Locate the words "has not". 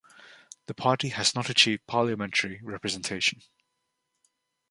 1.09-1.47